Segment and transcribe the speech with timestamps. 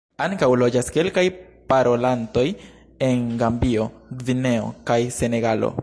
[0.23, 1.23] Ankaŭ loĝas kelkaj
[1.73, 2.47] parolantoj
[3.11, 3.87] en Gambio,
[4.23, 5.75] Gvineo kaj Senegalo.